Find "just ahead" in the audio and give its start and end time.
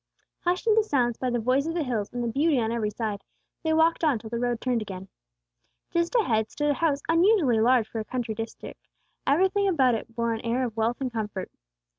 5.91-6.49